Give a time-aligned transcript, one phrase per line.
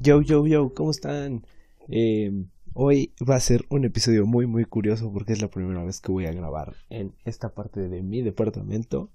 [0.00, 1.44] Yo, yo, yo, ¿cómo están?
[1.88, 2.30] Eh,
[2.72, 6.12] hoy va a ser un episodio muy, muy curioso porque es la primera vez que
[6.12, 9.10] voy a grabar en esta parte de mi departamento.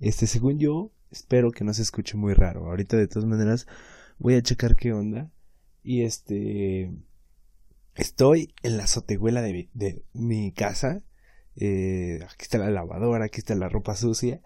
[0.00, 2.66] Este, según yo, espero que no se escuche muy raro.
[2.66, 3.68] Ahorita, de todas maneras,
[4.18, 5.30] voy a checar qué onda.
[5.84, 6.90] Y este.
[7.94, 11.04] Estoy en la azotehuela de mi, de mi casa.
[11.54, 14.42] Eh, aquí está la lavadora, aquí está la ropa sucia.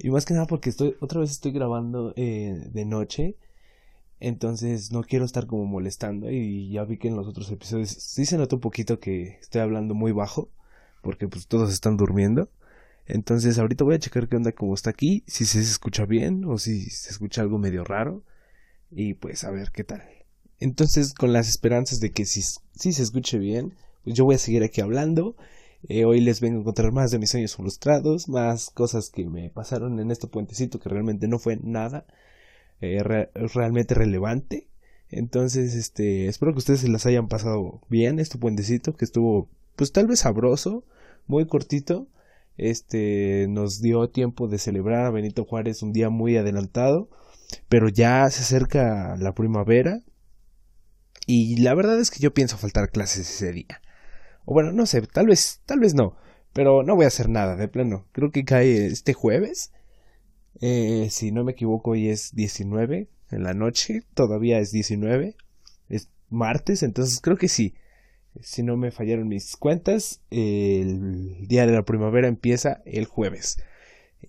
[0.00, 3.36] Y más que nada porque estoy, otra vez estoy grabando eh, de noche.
[4.20, 8.26] Entonces no quiero estar como molestando y ya vi que en los otros episodios sí
[8.26, 10.50] se nota un poquito que estoy hablando muy bajo
[11.00, 12.50] porque pues todos están durmiendo.
[13.06, 16.58] Entonces ahorita voy a checar qué onda como está aquí, si se escucha bien o
[16.58, 18.22] si se escucha algo medio raro
[18.90, 20.02] y pues a ver qué tal.
[20.58, 23.74] Entonces con las esperanzas de que si, si se escuche bien,
[24.04, 25.34] pues yo voy a seguir aquí hablando.
[25.88, 29.48] Eh, hoy les vengo a encontrar más de mis sueños frustrados, más cosas que me
[29.48, 32.04] pasaron en este puentecito que realmente no fue nada
[32.80, 34.68] eh, realmente relevante.
[35.08, 39.92] Entonces, este, espero que ustedes se las hayan pasado bien este puentecito que estuvo, pues
[39.92, 40.84] tal vez sabroso,
[41.26, 42.08] muy cortito.
[42.56, 47.08] Este, nos dio tiempo de celebrar a Benito Juárez un día muy adelantado,
[47.68, 50.02] pero ya se acerca la primavera
[51.26, 53.80] y la verdad es que yo pienso faltar clases ese día.
[54.44, 56.16] O bueno, no sé, tal vez, tal vez no,
[56.52, 58.06] pero no voy a hacer nada, de plano.
[58.12, 59.72] Creo que cae este jueves
[60.60, 65.36] eh, si no me equivoco, hoy es 19 en la noche, todavía es 19,
[65.88, 67.74] es martes, entonces creo que sí.
[68.42, 73.58] Si no me fallaron mis cuentas, el día de la primavera empieza el jueves.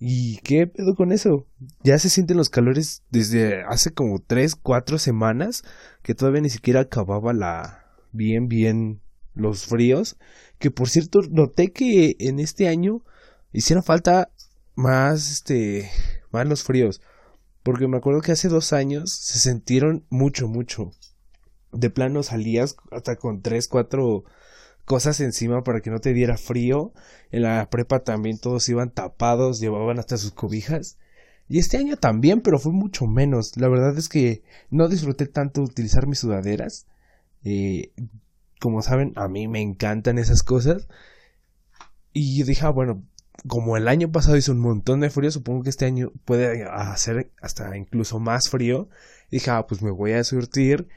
[0.00, 1.46] ¿Y qué pedo con eso?
[1.84, 5.62] Ya se sienten los calores desde hace como 3, 4 semanas
[6.02, 9.00] que todavía ni siquiera acababa la bien, bien
[9.34, 10.16] los fríos.
[10.58, 13.02] Que por cierto, noté que en este año
[13.52, 14.30] hicieron falta
[14.74, 15.90] más, este,
[16.30, 17.00] más los fríos.
[17.62, 20.92] Porque me acuerdo que hace dos años se sintieron mucho, mucho.
[21.72, 24.24] De plano salías hasta con tres, cuatro
[24.84, 26.92] cosas encima para que no te diera frío.
[27.30, 30.98] En la prepa también todos iban tapados, llevaban hasta sus cobijas.
[31.48, 33.56] Y este año también, pero fue mucho menos.
[33.56, 36.86] La verdad es que no disfruté tanto utilizar mis sudaderas.
[37.44, 37.92] Eh,
[38.60, 40.88] como saben, a mí me encantan esas cosas.
[42.12, 43.02] Y yo dije, ah, bueno,
[43.46, 47.32] como el año pasado hizo un montón de frío, supongo que este año puede hacer
[47.40, 48.88] hasta incluso más frío.
[49.30, 50.88] Dije, ah, pues me voy a surtir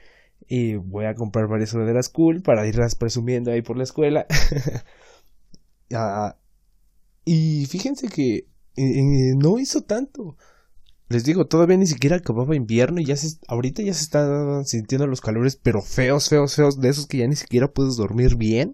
[0.48, 4.26] y voy a comprar varias sudaderas cool para irlas presumiendo ahí por la escuela.
[5.94, 6.36] Ah,
[7.26, 10.36] y fíjense que no hizo tanto.
[11.10, 15.06] Les digo, todavía ni siquiera acababa invierno y ya se, ahorita ya se están sintiendo
[15.06, 18.74] los calores, pero feos, feos, feos, de esos que ya ni siquiera puedes dormir bien,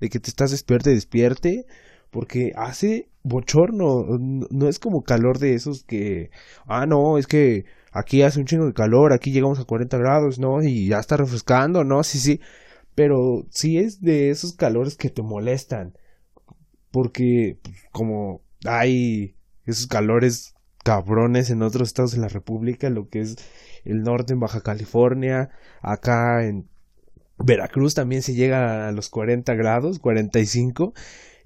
[0.00, 1.66] de que te estás despierte, despierte
[2.10, 4.04] porque hace bochorno,
[4.50, 6.30] no es como calor de esos que,
[6.66, 10.38] ah, no, es que aquí hace un chingo de calor, aquí llegamos a 40 grados,
[10.38, 10.62] ¿no?
[10.62, 12.02] Y ya está refrescando, ¿no?
[12.02, 12.40] Sí, sí,
[12.94, 15.94] pero sí es de esos calores que te molestan,
[16.90, 19.36] porque pues, como hay
[19.66, 20.54] esos calores
[20.84, 23.36] cabrones en otros estados de la República, lo que es
[23.84, 25.50] el norte en Baja California,
[25.82, 26.68] acá en
[27.38, 30.92] Veracruz también se llega a los 40 grados, 45,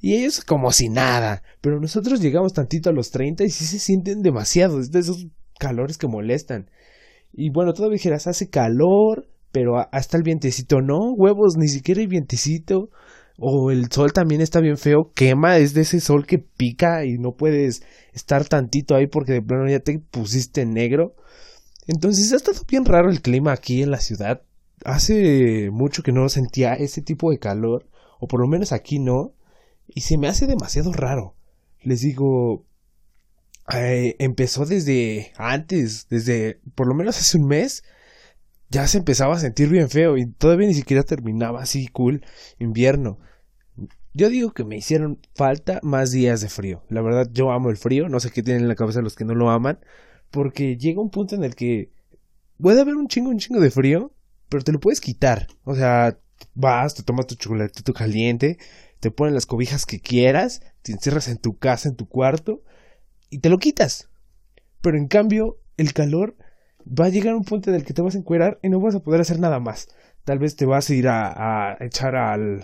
[0.02, 1.44] y ellos como si nada.
[1.60, 4.80] Pero nosotros llegamos tantito a los 30 y sí se sienten demasiado.
[4.80, 5.28] Es de esos
[5.60, 6.68] calores que molestan.
[7.32, 12.08] Y bueno, todavía dijeras, hace calor, pero hasta el vientecito no, huevos, ni siquiera hay
[12.08, 12.90] vientecito.
[13.38, 17.18] O el sol también está bien feo, quema, es de ese sol que pica y
[17.18, 21.14] no puedes estar tantito ahí porque de plano ya te pusiste negro.
[21.86, 24.42] Entonces ha estado bien raro el clima aquí en la ciudad.
[24.84, 29.34] Hace mucho que no sentía ese tipo de calor, o por lo menos aquí no
[29.94, 31.36] y se me hace demasiado raro.
[31.82, 32.64] Les digo,
[33.72, 37.84] eh, empezó desde antes, desde por lo menos hace un mes,
[38.68, 42.24] ya se empezaba a sentir bien feo y todavía ni siquiera terminaba así cool
[42.58, 43.18] invierno.
[44.14, 46.82] Yo digo que me hicieron falta más días de frío.
[46.88, 49.24] La verdad, yo amo el frío, no sé qué tienen en la cabeza los que
[49.24, 49.78] no lo aman,
[50.30, 51.92] porque llega un punto en el que
[52.58, 54.12] puede haber un chingo, un chingo de frío,
[54.48, 55.48] pero te lo puedes quitar.
[55.64, 56.18] O sea,
[56.54, 58.58] vas, te tomas tu chocolatito caliente,
[59.02, 62.62] te ponen las cobijas que quieras, te encierras en tu casa, en tu cuarto,
[63.30, 64.08] y te lo quitas.
[64.80, 66.36] Pero en cambio, el calor
[66.86, 68.78] va a llegar a un punto en el que te vas a encuerar y no
[68.78, 69.88] vas a poder hacer nada más.
[70.22, 72.62] Tal vez te vas a ir a, echar al,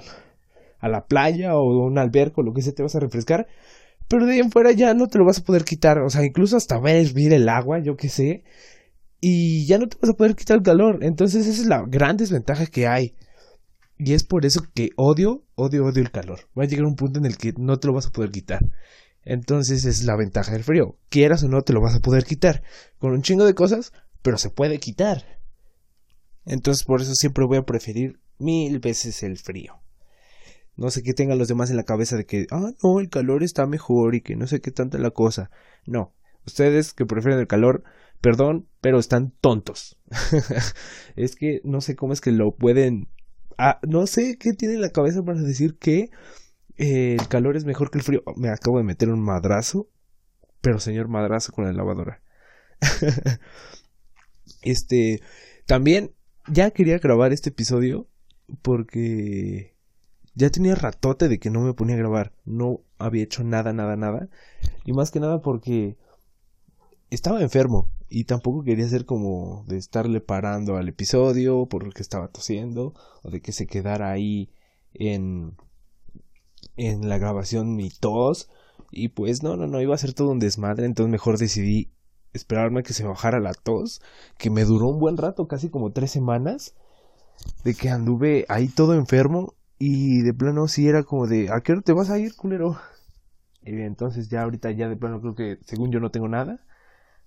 [0.78, 3.48] a la playa o a un alberco, lo que sea, te vas a refrescar.
[4.06, 5.98] Pero de ahí en fuera ya no te lo vas a poder quitar.
[5.98, 8.44] O sea, incluso hasta ver hervir el agua, yo qué sé.
[9.20, 11.00] Y ya no te vas a poder quitar el calor.
[11.02, 13.16] Entonces esa es la gran desventaja que hay.
[13.98, 16.40] Y es por eso que odio, odio, odio el calor.
[16.56, 18.60] Va a llegar un punto en el que no te lo vas a poder quitar.
[19.24, 20.96] Entonces es la ventaja del frío.
[21.08, 22.62] Quieras o no, te lo vas a poder quitar.
[22.98, 23.92] Con un chingo de cosas,
[24.22, 25.40] pero se puede quitar.
[26.46, 29.82] Entonces por eso siempre voy a preferir mil veces el frío.
[30.76, 33.42] No sé qué tengan los demás en la cabeza de que, ah, no, el calor
[33.42, 35.50] está mejor y que no sé qué tanta la cosa.
[35.86, 36.14] No,
[36.46, 37.82] ustedes que prefieren el calor,
[38.20, 39.98] perdón, pero están tontos.
[41.16, 43.08] es que no sé cómo es que lo pueden...
[43.86, 46.10] No sé qué tiene en la cabeza para decir que
[46.76, 48.22] eh, el calor es mejor que el frío.
[48.36, 49.88] Me acabo de meter un madrazo,
[50.60, 52.22] pero señor madrazo con la lavadora.
[54.62, 55.20] este,
[55.66, 56.14] también
[56.46, 58.08] ya quería grabar este episodio
[58.62, 59.76] porque
[60.34, 62.32] ya tenía ratote de que no me ponía a grabar.
[62.44, 64.28] No había hecho nada, nada, nada.
[64.84, 65.96] Y más que nada porque
[67.10, 72.94] estaba enfermo y tampoco quería ser como de estarle parando al episodio porque estaba tosiendo
[73.22, 74.50] o de que se quedara ahí
[74.94, 75.56] en
[76.76, 78.48] en la grabación mi tos
[78.90, 81.90] y pues no, no, no iba a ser todo un desmadre, entonces mejor decidí
[82.32, 84.00] esperarme a que se bajara la tos,
[84.38, 86.74] que me duró un buen rato, casi como tres semanas,
[87.64, 91.72] de que anduve ahí todo enfermo y de plano sí era como de, ¿a qué
[91.72, 92.78] hora te vas a ir, culero?
[93.62, 96.64] Y entonces ya ahorita ya de plano creo que según yo no tengo nada,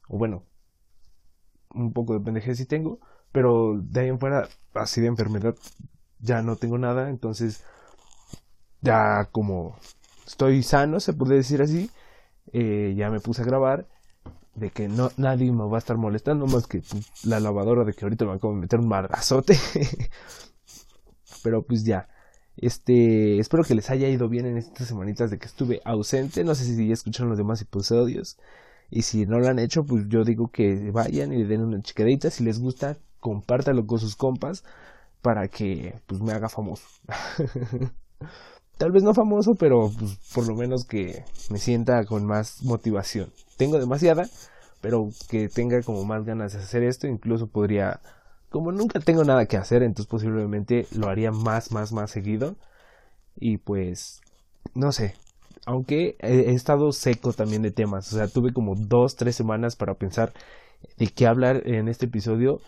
[0.07, 0.43] o bueno,
[1.75, 2.99] un poco de pendejez sí tengo,
[3.31, 5.55] pero de ahí en fuera, así de enfermedad,
[6.19, 7.63] ya no tengo nada, entonces
[8.81, 9.77] ya como
[10.25, 11.89] estoy sano, se puede decir así,
[12.53, 13.87] eh, ya me puse a grabar
[14.55, 16.81] de que no nadie me va a estar molestando más que
[17.23, 19.57] la lavadora de que ahorita me acabo de meter un madrazote.
[21.43, 22.07] Pero pues ya.
[22.57, 26.43] Este, espero que les haya ido bien en estas semanitas de que estuve ausente.
[26.43, 28.37] No sé si ya escucharon los demás episodios.
[28.91, 31.81] Y si no lo han hecho, pues yo digo que vayan y le den una
[31.81, 32.29] chicadita.
[32.29, 34.63] Si les gusta, compártalo con sus compas
[35.21, 36.85] para que pues me haga famoso.
[38.77, 43.31] tal vez no famoso, pero pues, por lo menos que me sienta con más motivación.
[43.55, 44.23] Tengo demasiada,
[44.81, 48.01] pero que tenga como más ganas de hacer esto, incluso podría,
[48.49, 52.55] como nunca tengo nada que hacer, entonces posiblemente lo haría más, más, más seguido.
[53.35, 54.19] Y pues,
[54.73, 55.15] no sé,
[55.65, 59.95] aunque he, estado seco también de temas, o sea, tuve como dos, tres semanas para
[59.95, 60.33] pensar
[60.97, 62.59] de qué hablar en este episodio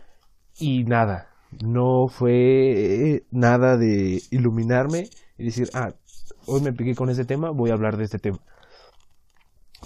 [0.60, 1.30] y nada,
[1.64, 5.94] no fue nada de iluminarme y decir, ah,
[6.46, 8.40] hoy me piqué con ese tema, voy a hablar de este tema.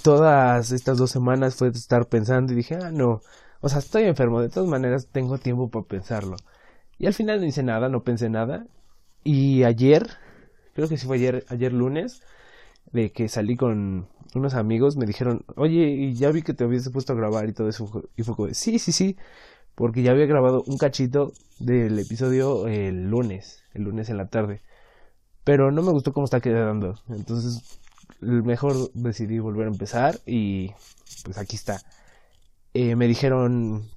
[0.03, 3.21] Todas estas dos semanas fue de estar pensando y dije, ah, no,
[3.61, 6.37] o sea, estoy enfermo, de todas maneras tengo tiempo para pensarlo.
[6.99, 8.65] Y al final no hice nada, no pensé nada.
[9.23, 10.07] Y ayer,
[10.73, 12.21] creo que sí fue ayer, ayer lunes,
[12.91, 16.89] de que salí con unos amigos, me dijeron, oye, y ya vi que te habías
[16.89, 18.03] puesto a grabar y todo eso.
[18.15, 19.17] Y fue como, sí, sí, sí,
[19.75, 24.61] porque ya había grabado un cachito del episodio el lunes, el lunes en la tarde
[25.47, 26.95] pero no me gustó cómo está quedando.
[27.07, 27.79] Entonces,
[28.19, 30.73] mejor decidí volver a empezar y
[31.23, 31.79] pues aquí está.
[32.73, 33.89] Eh, me dijeron,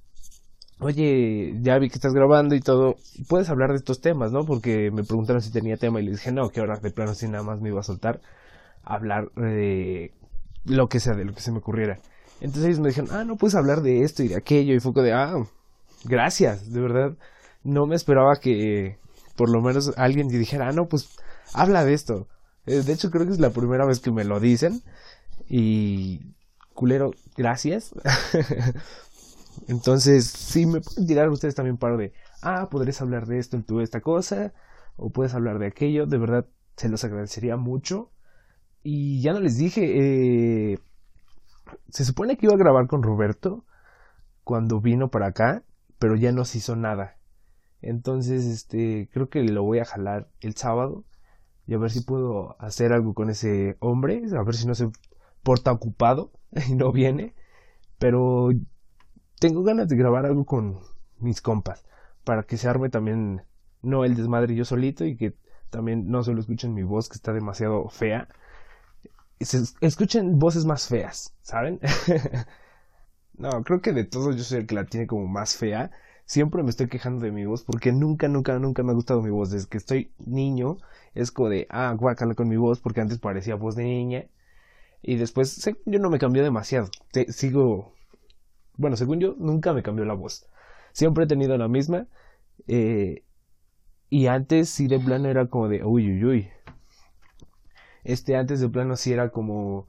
[0.79, 2.95] oye, ya vi que estás grabando y todo,
[3.27, 4.45] puedes hablar de estos temas, ¿no?
[4.45, 7.27] Porque me preguntaron si tenía tema y les dije, no, que ahora de plano si
[7.27, 8.21] nada más me iba a soltar
[8.83, 10.13] hablar de
[10.65, 11.99] lo que sea, de lo que se me ocurriera.
[12.39, 14.73] Entonces ellos me dijeron, ah, no puedes hablar de esto y de aquello.
[14.73, 15.35] Y fue de, ah,
[16.05, 17.17] gracias, de verdad.
[17.63, 18.97] No me esperaba que
[19.35, 21.17] por lo menos alguien dijera, ah, no, pues
[21.53, 22.27] habla de esto.
[22.65, 24.81] Eh, de hecho, creo que es la primera vez que me lo dicen.
[25.47, 26.33] Y,
[26.73, 27.93] culero, gracias.
[29.67, 33.63] Entonces, si me pueden tirar ustedes también para de, ah, podrías hablar de esto en
[33.63, 34.53] tu esta cosa,
[34.95, 38.09] o puedes hablar de aquello, de verdad, se los agradecería mucho.
[38.83, 40.79] Y ya no les dije, eh,
[41.89, 43.65] se supone que iba a grabar con Roberto
[44.43, 45.63] cuando vino para acá,
[45.99, 47.17] pero ya no se hizo nada.
[47.81, 51.03] Entonces, este, creo que lo voy a jalar el sábado
[51.67, 54.89] y a ver si puedo hacer algo con ese hombre, a ver si no se
[55.43, 56.31] porta ocupado
[56.69, 57.33] y no viene,
[57.97, 58.49] pero
[59.39, 60.79] tengo ganas de grabar algo con
[61.19, 61.85] mis compas,
[62.23, 63.43] para que se arme también,
[63.81, 65.35] no el desmadre yo solito y que
[65.69, 68.27] también no solo escuchen mi voz que está demasiado fea,
[69.81, 71.79] escuchen voces más feas, ¿saben?
[73.37, 75.91] no, creo que de todos yo soy el que la tiene como más fea.
[76.25, 79.29] Siempre me estoy quejando de mi voz porque nunca, nunca, nunca me ha gustado mi
[79.29, 79.51] voz.
[79.51, 80.77] Desde que estoy niño
[81.13, 84.25] es como de, ah, guácala con mi voz porque antes parecía voz de niña.
[85.01, 86.89] Y después, yo no me cambió demasiado.
[87.29, 87.93] sigo,
[88.77, 90.47] bueno, según yo, nunca me cambió la voz.
[90.93, 92.07] Siempre he tenido la misma.
[92.67, 93.23] Eh,
[94.09, 96.49] y antes sí de plano era como de, uy, uy, uy.
[98.03, 99.87] Este antes de plano sí era como,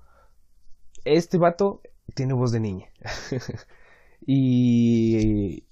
[1.05, 1.83] este vato
[2.15, 2.87] tiene voz de niña.
[4.27, 5.65] y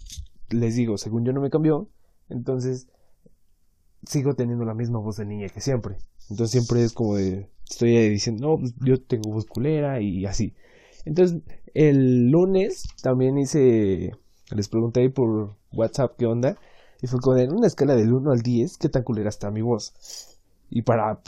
[0.51, 1.89] les digo, según yo no me cambió.
[2.29, 2.89] Entonces,
[4.05, 5.97] sigo teniendo la misma voz de niña que siempre.
[6.31, 10.55] Entonces siempre es como de, estoy diciendo, no, pues yo tengo voz culera y así.
[11.05, 11.43] Entonces,
[11.75, 14.13] el lunes también hice,
[14.55, 16.57] les pregunté ahí por WhatsApp qué onda.
[17.03, 20.39] Y fue con una escala del 1 al 10, ¿qué tan culera está mi voz?
[20.69, 21.21] Y para...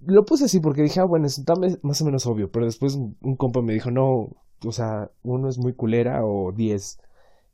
[0.00, 3.36] Lo puse así porque dije, ah, bueno, está más o menos obvio, pero después un
[3.36, 4.30] compa me dijo, no,
[4.64, 6.98] o sea, uno es muy culera o 10,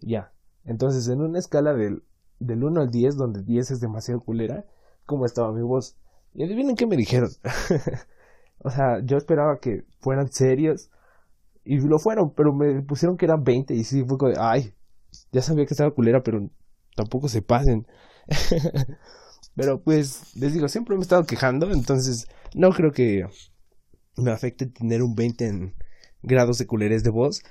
[0.00, 0.33] ya.
[0.65, 2.03] Entonces, en una escala del,
[2.38, 4.65] del 1 al 10, donde 10 es demasiado culera,
[5.07, 5.97] ¿cómo estaba mi voz?
[6.35, 7.31] Y adivinen qué me dijeron.
[8.59, 10.91] o sea, yo esperaba que fueran serios.
[11.65, 13.75] Y lo fueron, pero me pusieron que eran 20.
[13.75, 14.75] Y sí, fue como, ay,
[15.33, 16.49] ya sabía que estaba culera, pero
[16.95, 17.87] tampoco se pasen.
[19.59, 21.73] pero pues, les digo, siempre me he estado quejando.
[21.73, 23.27] Entonces, no creo que
[24.17, 25.75] me afecte tener un 20 en
[26.23, 27.43] grados de culerés de voz.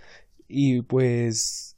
[0.47, 1.75] Y pues,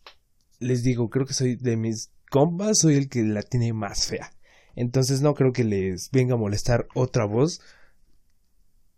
[0.60, 4.32] les digo, creo que soy de mis compas, soy el que la tiene más fea.
[4.76, 7.60] Entonces no creo que les venga a molestar otra voz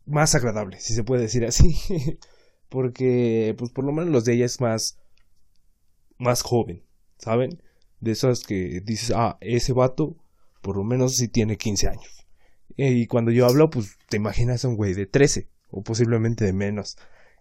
[0.06, 1.78] más agradable, si se puede decir así.
[2.68, 5.00] Porque, pues por lo menos los de ella es más,
[6.18, 6.84] más joven,
[7.20, 7.64] ¿saben?
[8.02, 10.18] De esos que dices, ah, ese vato
[10.62, 12.28] por lo menos sí tiene 15 años.
[12.78, 16.98] Y cuando yo hablo, pues te imaginas un güey de 13 o posiblemente de menos.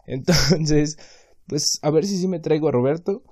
[0.07, 0.99] Entonces,
[1.47, 3.23] pues a ver si sí me traigo a Roberto.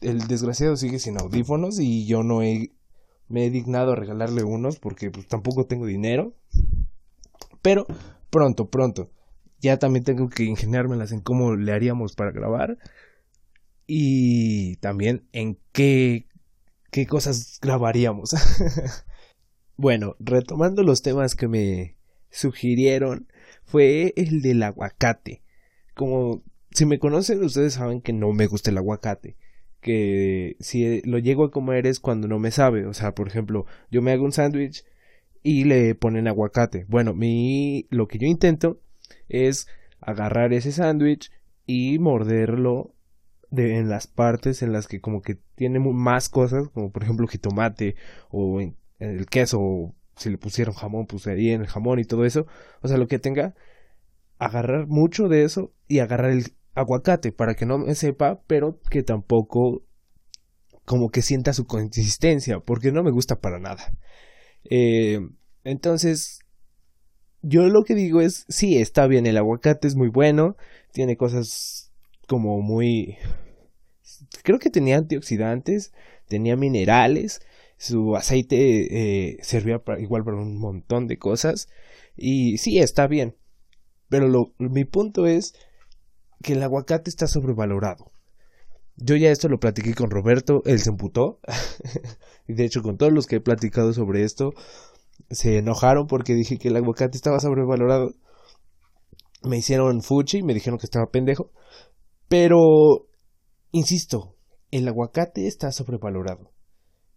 [0.00, 2.72] El desgraciado sigue sin audífonos y yo no he
[3.28, 6.34] me he dignado a regalarle unos porque pues, tampoco tengo dinero.
[7.62, 7.86] Pero
[8.30, 9.10] pronto, pronto.
[9.60, 12.78] Ya también tengo que ingeniármelas en cómo le haríamos para grabar.
[13.86, 16.26] Y también en qué,
[16.90, 18.34] qué cosas grabaríamos.
[19.76, 21.96] bueno, retomando los temas que me
[22.30, 23.28] sugirieron,
[23.64, 25.42] fue el del aguacate.
[25.94, 29.36] Como si me conocen, ustedes saben que no me gusta el aguacate
[29.86, 32.86] que si lo llego a comer es cuando no me sabe.
[32.86, 34.84] O sea, por ejemplo, yo me hago un sándwich
[35.44, 36.86] y le ponen aguacate.
[36.88, 38.80] Bueno, mi, lo que yo intento
[39.28, 39.68] es
[40.00, 41.30] agarrar ese sándwich
[41.66, 42.94] y morderlo
[43.52, 47.28] de, en las partes en las que como que tiene más cosas, como por ejemplo
[47.28, 47.94] jitomate
[48.28, 52.24] o en, el queso, si le pusieron jamón, pues ahí en el jamón y todo
[52.24, 52.46] eso.
[52.82, 53.54] O sea, lo que tenga,
[54.38, 56.44] agarrar mucho de eso y agarrar el,
[56.76, 59.82] aguacate para que no me sepa, pero que tampoco
[60.84, 63.92] como que sienta su consistencia, porque no me gusta para nada.
[64.70, 65.18] Eh,
[65.64, 66.40] entonces,
[67.42, 70.56] yo lo que digo es, sí, está bien, el aguacate es muy bueno,
[70.92, 71.90] tiene cosas
[72.28, 73.16] como muy...
[74.44, 75.92] Creo que tenía antioxidantes,
[76.28, 77.40] tenía minerales,
[77.76, 81.68] su aceite eh, servía para, igual para un montón de cosas,
[82.16, 83.36] y sí, está bien.
[84.08, 85.54] Pero lo, mi punto es
[86.42, 88.12] que el aguacate está sobrevalorado.
[88.96, 91.40] Yo ya esto lo platiqué con Roberto, él se emputó.
[92.48, 94.52] y de hecho con todos los que he platicado sobre esto,
[95.30, 98.14] se enojaron porque dije que el aguacate estaba sobrevalorado.
[99.42, 101.50] Me hicieron fuchi y me dijeron que estaba pendejo.
[102.28, 103.06] Pero,
[103.70, 104.34] insisto,
[104.70, 106.52] el aguacate está sobrevalorado.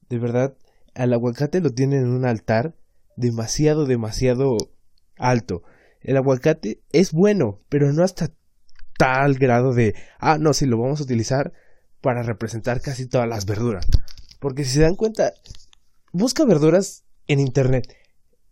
[0.09, 0.55] De verdad,
[0.95, 2.75] al aguacate lo tienen en un altar
[3.15, 4.57] demasiado, demasiado
[5.17, 5.63] alto.
[6.01, 8.31] El aguacate es bueno, pero no hasta
[8.97, 11.53] tal grado de, ah, no, si lo vamos a utilizar
[12.01, 13.85] para representar casi todas las verduras.
[14.39, 15.33] Porque si se dan cuenta,
[16.11, 17.95] busca verduras en internet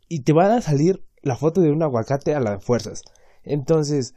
[0.09, 3.03] y te va a salir la foto de un aguacate a las fuerzas.
[3.43, 4.15] Entonces,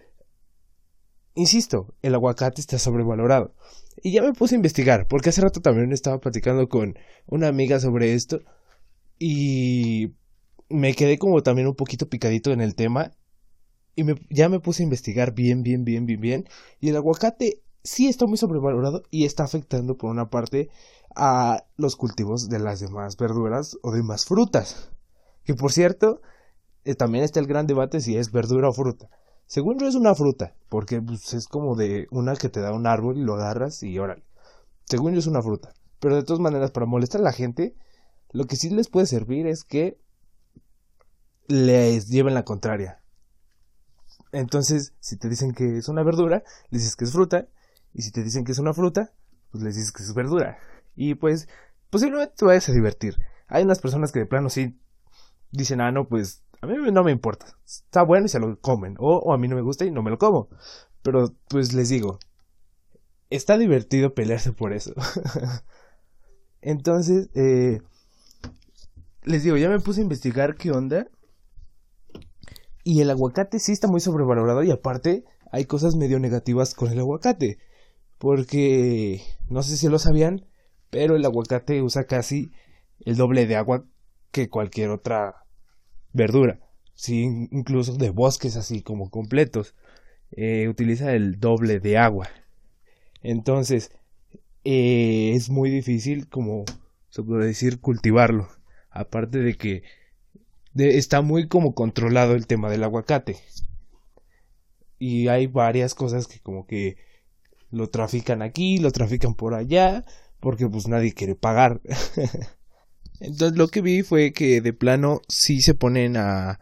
[1.34, 3.54] insisto, el aguacate está sobrevalorado.
[4.02, 7.80] Y ya me puse a investigar, porque hace rato también estaba platicando con una amiga
[7.80, 8.40] sobre esto
[9.18, 10.14] y
[10.68, 13.12] me quedé como también un poquito picadito en el tema
[13.96, 14.04] y
[14.34, 16.48] ya me puse a investigar bien, bien, bien, bien, bien.
[16.80, 20.70] Y el aguacate sí está muy sobrevalorado y está afectando por una parte
[21.14, 24.90] a los cultivos de las demás verduras o demás frutas.
[25.44, 26.22] Que por cierto,
[26.84, 29.10] eh, también está el gran debate si es verdura o fruta.
[29.50, 32.86] Según yo es una fruta, porque pues, es como de una que te da un
[32.86, 34.22] árbol y lo agarras y órale.
[34.84, 35.74] Según yo es una fruta.
[35.98, 37.74] Pero de todas maneras, para molestar a la gente,
[38.30, 39.98] lo que sí les puede servir es que
[41.48, 43.02] les lleven la contraria.
[44.30, 47.48] Entonces, si te dicen que es una verdura, les dices que es fruta.
[47.92, 49.12] Y si te dicen que es una fruta,
[49.50, 50.58] pues les dices que es verdura.
[50.94, 51.48] Y pues,
[51.90, 53.16] posiblemente te vayas a divertir.
[53.48, 54.80] Hay unas personas que de plano sí
[55.50, 57.46] dicen, ah, no, pues a mí no me importa.
[57.64, 58.96] Está bueno y se lo comen.
[58.98, 60.48] O, a mí no me gusta y no me lo como.
[61.02, 62.18] Pero pues les digo,
[63.30, 64.92] está divertido pelearse por eso.
[66.60, 67.80] Entonces, eh,
[69.22, 71.08] les digo, ya me puse a investigar qué onda.
[72.84, 76.98] Y el aguacate sí está muy sobrevalorado y aparte hay cosas medio negativas con el
[76.98, 77.58] aguacate.
[78.18, 80.46] Porque no sé si lo sabían,
[80.90, 82.52] pero el aguacate usa casi
[83.00, 83.86] el doble de agua
[84.30, 85.46] que cualquier otra
[86.12, 86.60] verdura.
[86.94, 89.74] Sí, incluso de bosques así como completos.
[90.32, 92.28] Eh, utiliza el doble de agua.
[93.22, 93.92] Entonces,
[94.64, 96.64] eh, es muy difícil como
[97.10, 98.48] se puede decir, cultivarlo.
[98.90, 99.82] Aparte de que
[100.74, 103.36] está muy como controlado el tema del aguacate.
[104.98, 106.96] Y hay varias cosas que como que
[107.70, 110.04] lo trafican aquí, lo trafican por allá,
[110.40, 111.80] porque pues nadie quiere pagar.
[113.20, 116.58] Entonces lo que vi fue que de plano sí se ponen a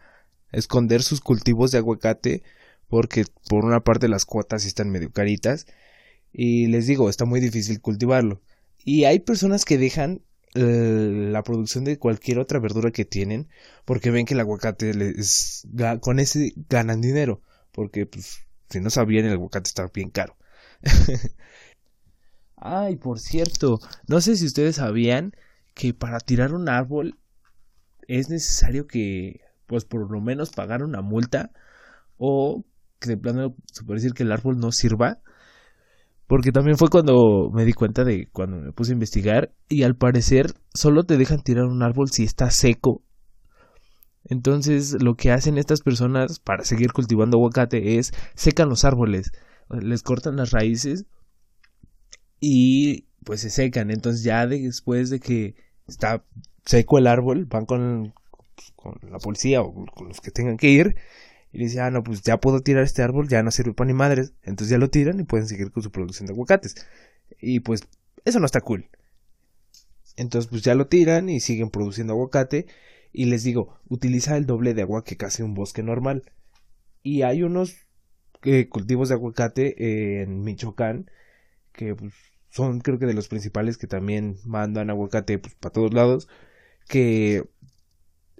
[0.51, 2.43] esconder sus cultivos de aguacate
[2.87, 5.67] porque por una parte las cuotas están medio caritas
[6.31, 8.41] y les digo, está muy difícil cultivarlo.
[8.83, 10.21] Y hay personas que dejan
[10.55, 13.49] eh, la producción de cualquier otra verdura que tienen
[13.85, 15.67] porque ven que el aguacate les,
[16.01, 18.39] con ese ganan dinero porque pues
[18.69, 20.35] si no sabían el aguacate está bien caro.
[22.55, 25.33] Ay, por cierto, no sé si ustedes sabían
[25.79, 27.17] que para tirar un árbol
[28.05, 31.51] es necesario que pues por lo menos pagar una multa
[32.17, 32.65] o
[32.99, 35.19] que de plano se puede decir que el árbol no sirva
[36.27, 39.95] porque también fue cuando me di cuenta de cuando me puse a investigar y al
[39.95, 43.01] parecer solo te dejan tirar un árbol si está seco.
[44.25, 49.31] Entonces lo que hacen estas personas para seguir cultivando aguacate es secan los árboles,
[49.69, 51.05] les cortan las raíces
[52.41, 53.91] y pues se secan.
[53.91, 56.23] Entonces ya después de que está
[56.65, 58.13] seco el árbol van con,
[58.75, 60.95] con la policía o con los que tengan que ir
[61.51, 63.93] y dice, ah, no, pues ya puedo tirar este árbol, ya no sirve para ni
[63.93, 64.33] madres.
[64.43, 66.75] Entonces ya lo tiran y pueden seguir con su producción de aguacates.
[67.39, 67.81] Y pues
[68.25, 68.89] eso no está cool.
[70.15, 72.67] Entonces pues ya lo tiran y siguen produciendo aguacate.
[73.11, 76.23] Y les digo, utiliza el doble de agua que casi un bosque normal.
[77.01, 77.75] Y hay unos
[78.43, 81.09] eh, cultivos de aguacate en Michoacán
[81.73, 82.13] que pues,
[82.49, 86.27] son creo que de los principales que también mandan aguacate pues, para todos lados.
[86.87, 87.45] Que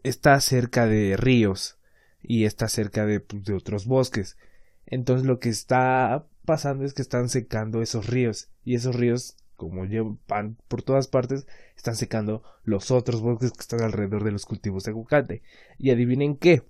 [0.03, 1.77] está cerca de ríos
[2.21, 4.37] y está cerca de, pues, de otros bosques.
[4.85, 9.83] Entonces lo que está pasando es que están secando esos ríos y esos ríos como
[10.27, 14.83] van por todas partes están secando los otros bosques que están alrededor de los cultivos
[14.85, 15.43] de aguacate
[15.77, 16.63] y adivinen qué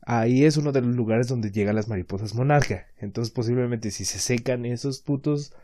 [0.00, 4.18] ahí es uno de los lugares donde llegan las mariposas monarca entonces posiblemente si se
[4.18, 5.54] secan esos putos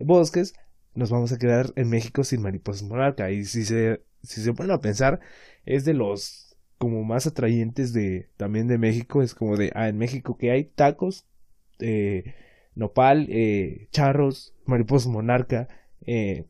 [0.00, 0.54] bosques
[0.94, 4.72] nos vamos a quedar en México sin mariposas monarca y si se si se ponen
[4.72, 5.20] a pensar
[5.66, 9.22] es de los como más atrayentes de también de México.
[9.22, 11.26] Es como de ah en México que hay tacos
[11.78, 12.34] eh,
[12.74, 15.68] nopal eh, charros mariposa monarca
[16.06, 16.46] eh,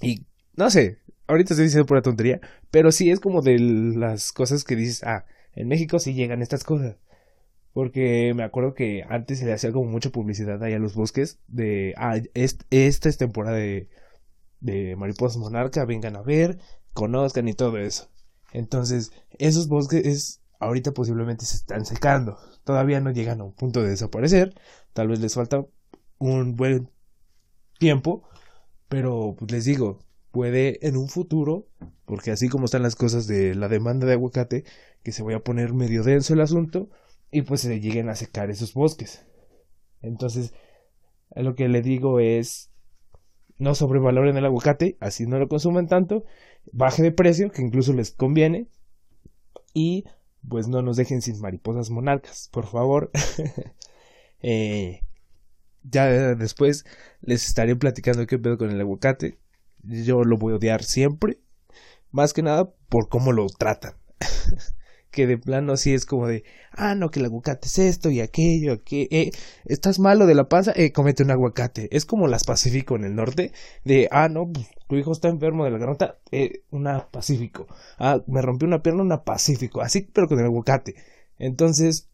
[0.00, 4.64] y no sé ahorita estoy diciendo pura tontería pero sí es como de las cosas
[4.64, 6.96] que dices ah en México sí llegan estas cosas
[7.72, 11.38] porque me acuerdo que antes se le hacía como mucha publicidad ahí a los bosques
[11.48, 13.88] de ah esta es temporada de
[14.60, 16.58] de mariposas monarca vengan a ver
[16.94, 18.12] conozcan y todo eso
[18.52, 22.38] entonces, esos bosques ahorita posiblemente se están secando.
[22.64, 24.54] Todavía no llegan a un punto de desaparecer.
[24.92, 25.64] Tal vez les falta
[26.18, 26.90] un buen
[27.78, 28.22] tiempo.
[28.88, 31.66] Pero pues, les digo, puede en un futuro,
[32.04, 34.64] porque así como están las cosas de la demanda de aguacate,
[35.02, 36.90] que se vaya a poner medio denso el asunto
[37.32, 39.26] y pues se lleguen a secar esos bosques.
[40.02, 40.52] Entonces,
[41.34, 42.70] lo que le digo es
[43.58, 46.24] no sobrevaloren el aguacate, así no lo consumen tanto,
[46.72, 48.68] baje de precio, que incluso les conviene,
[49.72, 50.04] y
[50.48, 53.10] pues no nos dejen sin mariposas monarcas, por favor.
[54.44, 55.02] Eh,
[55.84, 56.84] ya después
[57.20, 59.38] les estaré platicando qué pedo con el aguacate.
[59.84, 61.38] Yo lo voy a odiar siempre,
[62.10, 63.94] más que nada por cómo lo tratan.
[65.12, 68.20] que de plano así es como de, ah, no, que el aguacate es esto y
[68.20, 69.30] aquello, que eh,
[69.66, 71.88] estás malo de la panza, eh, comete un aguacate.
[71.94, 73.52] Es como las Pacífico en el norte,
[73.84, 77.66] de, ah, no, pues, tu hijo está enfermo de la garganta, eh, una Pacífico.
[77.98, 79.82] Ah, me rompió una pierna, una Pacífico.
[79.82, 80.96] Así, pero con el aguacate.
[81.38, 82.08] Entonces,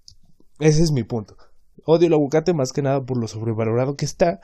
[0.59, 1.37] ese es mi punto.
[1.87, 4.41] Odio el aguacate más que nada por lo sobrevalorado que está.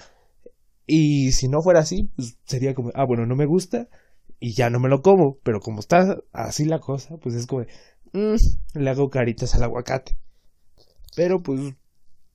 [0.87, 3.89] Y si no fuera así, pues sería como, ah, bueno, no me gusta
[4.39, 5.39] y ya no me lo como.
[5.43, 7.65] Pero como está así la cosa, pues es como,
[8.15, 8.37] Mm,
[8.75, 10.17] le hago caritas al aguacate.
[11.17, 11.75] Pero pues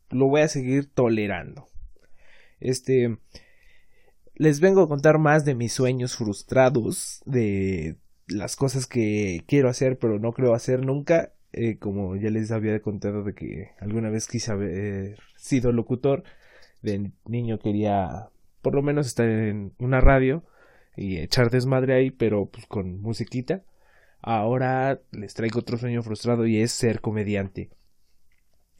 [0.09, 1.67] lo voy a seguir tolerando.
[2.59, 3.17] Este
[4.35, 9.97] les vengo a contar más de mis sueños frustrados, de las cosas que quiero hacer
[9.97, 11.33] pero no creo hacer nunca.
[11.51, 16.23] Eh, como ya les había contado de que alguna vez quise haber sido locutor,
[16.83, 18.29] de niño quería
[18.61, 20.43] por lo menos estar en una radio
[20.95, 23.63] y echar desmadre ahí, pero pues con musiquita.
[24.21, 27.69] Ahora les traigo otro sueño frustrado y es ser comediante.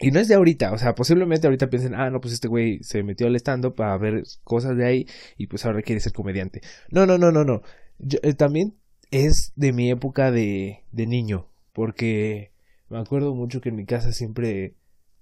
[0.02, 2.82] Y no es de ahorita, o sea, posiblemente ahorita piensen, ah, no, pues este güey
[2.84, 6.62] se metió al stand-up para ver cosas de ahí y pues ahora quiere ser comediante.
[6.90, 7.62] No, no, no, no, no.
[8.00, 8.76] Eh, también
[9.12, 12.52] es de mi época de, de niño, porque
[12.88, 14.76] me acuerdo mucho que en mi casa siempre,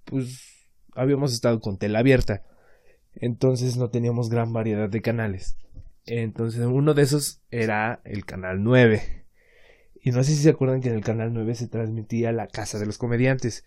[0.06, 2.44] pues, habíamos estado con tela abierta.
[3.16, 5.58] Entonces no teníamos gran variedad de canales.
[6.06, 9.27] Entonces uno de esos era el Canal 9.
[10.08, 12.80] Y no sé si se acuerdan que en el Canal 9 se transmitía La Casa
[12.80, 13.66] de los Comediantes.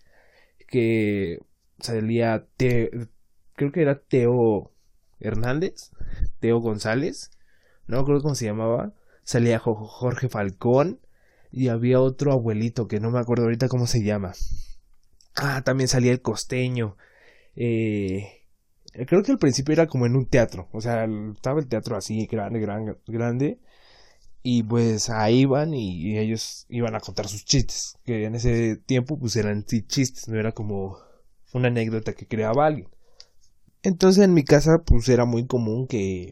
[0.65, 1.37] Que
[1.79, 4.71] salía, creo que era Teo
[5.19, 5.91] Hernández,
[6.39, 7.29] Teo González,
[7.85, 8.91] no me acuerdo cómo se llamaba.
[9.23, 10.99] Salía Jorge Falcón
[11.51, 14.33] y había otro abuelito que no me acuerdo ahorita cómo se llama.
[15.35, 16.97] Ah, también salía el costeño.
[17.55, 18.47] Eh,
[19.05, 22.25] creo que al principio era como en un teatro, o sea, estaba el teatro así
[22.25, 23.59] grande, grande, grande.
[24.43, 29.17] Y pues ahí iban y, ellos iban a contar sus chistes, que en ese tiempo
[29.19, 30.97] pues eran chistes, no era como
[31.53, 32.89] una anécdota que creaba alguien.
[33.83, 36.31] Entonces en mi casa pues era muy común que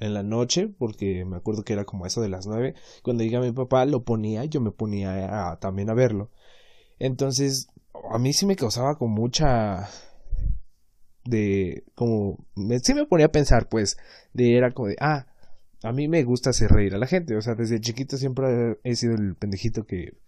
[0.00, 3.40] en la noche, porque me acuerdo que era como eso de las nueve, cuando llega
[3.40, 6.30] mi papá lo ponía, yo me ponía también a verlo.
[6.98, 7.68] Entonces
[8.10, 9.88] a mí sí me causaba con mucha
[11.24, 12.38] de como
[12.82, 13.98] sí me ponía a pensar pues
[14.32, 15.26] de era como de ah
[15.82, 18.96] a mí me gusta hacer reír a la gente o sea desde chiquito siempre he
[18.96, 20.18] sido el pendejito que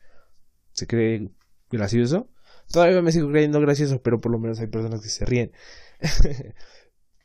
[0.72, 1.30] se cree
[1.70, 2.28] gracioso.
[2.70, 5.52] Todavía me sigo creyendo gracioso pero por lo menos hay personas que se ríen.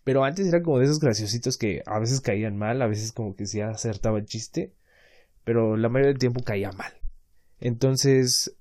[0.03, 3.35] Pero antes era como de esos graciositos que a veces caían mal a veces como
[3.35, 4.75] que sí acertaba el chiste
[5.45, 6.91] pero la mayoría del tiempo caía mal.
[7.61, 8.57] Entonces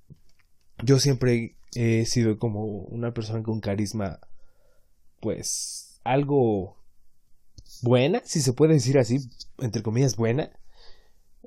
[0.84, 4.20] yo siempre he sido como una persona con carisma,
[5.20, 6.76] pues algo
[7.82, 9.18] buena, si se puede decir así,
[9.58, 10.50] entre comillas buena,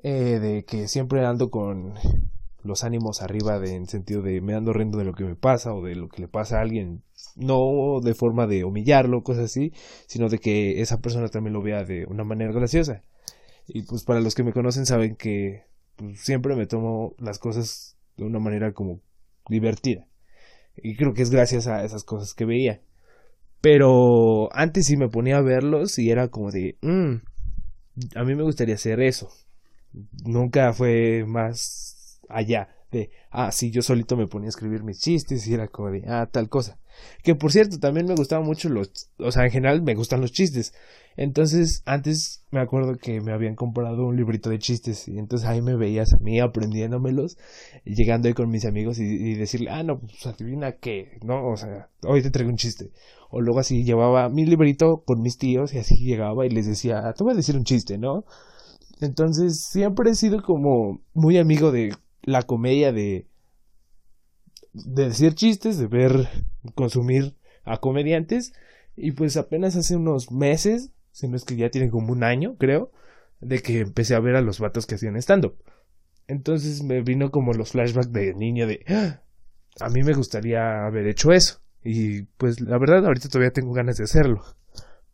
[0.02, 1.94] eh, de que siempre ando con
[2.62, 5.82] los ánimos arriba en sentido de me ando riendo de lo que me pasa o
[5.82, 7.02] de lo que le pasa a alguien,
[7.36, 9.72] no de forma de humillarlo, cosas así,
[10.06, 13.02] sino de que esa persona también lo vea de una manera graciosa.
[13.66, 15.64] Y pues para los que me conocen saben que
[15.96, 19.00] pues, siempre me tomo las cosas de una manera como
[19.48, 20.06] divertida.
[20.76, 22.82] Y creo que es gracias a esas cosas que veía.
[23.60, 27.14] Pero antes sí me ponía a verlos y era como de, mm,
[28.14, 29.30] a mí me gustaría hacer eso.
[30.24, 35.46] Nunca fue más allá de, ah, sí, yo solito me ponía a escribir mis chistes
[35.46, 36.78] y era como de, ah, tal cosa.
[37.22, 40.32] Que por cierto, también me gustaban mucho los, o sea, en general me gustan los
[40.32, 40.72] chistes.
[41.16, 45.60] Entonces, antes me acuerdo que me habían comprado un librito de chistes y entonces ahí
[45.60, 47.36] me veías a mí aprendiéndomelos
[47.84, 51.48] llegando ahí con mis amigos y, decirle, ah, no, pues adivina qué, ¿no?
[51.48, 52.90] O sea, hoy te traigo un chiste.
[53.30, 57.06] O luego así llevaba mi librito con mis tíos y así llegaba y les decía,
[57.06, 58.24] ah, te voy a decir un chiste, ¿no?
[59.00, 61.94] Entonces, siempre he sido como muy amigo de
[62.28, 63.26] la comedia de
[64.72, 66.28] de decir chistes, de ver,
[66.74, 68.52] consumir a comediantes.
[68.96, 72.56] Y pues apenas hace unos meses si no es que ya tienen como un año,
[72.58, 72.92] creo,
[73.40, 75.56] de que empecé a ver a los vatos que hacían stand-up.
[76.28, 79.22] Entonces me vino como los flashbacks de niño de, ¡Ah!
[79.80, 81.60] a mí me gustaría haber hecho eso.
[81.82, 84.44] Y pues la verdad ahorita todavía tengo ganas de hacerlo.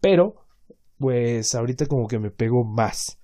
[0.01, 0.37] Pero,
[0.99, 3.19] pues ahorita como que me pego más.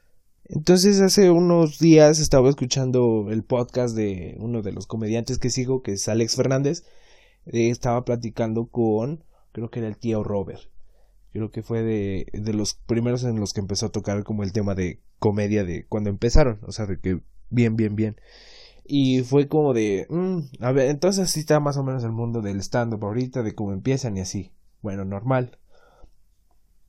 [0.52, 5.82] Entonces hace unos días estaba escuchando el podcast de uno de los comediantes que sigo,
[5.82, 6.84] que es Alex Fernández.
[7.46, 10.60] Eh, estaba platicando con, creo que era el tío Robert
[11.32, 14.52] creo que fue de, de los primeros en los que empezó a tocar como el
[14.52, 18.16] tema de comedia de cuando empezaron, o sea, de que bien, bien, bien.
[18.84, 22.42] Y fue como de, mm, a ver, entonces así está más o menos el mundo
[22.42, 24.52] del stand-up ahorita, de cómo empiezan y así.
[24.82, 25.58] Bueno, normal.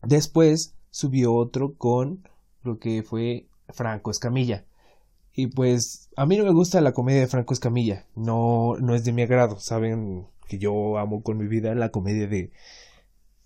[0.01, 2.27] Después subió otro con
[2.63, 4.65] lo que fue Franco Escamilla.
[5.33, 9.05] Y pues a mí no me gusta la comedia de Franco Escamilla, no, no es
[9.05, 12.51] de mi agrado, saben que yo amo con mi vida la comedia de,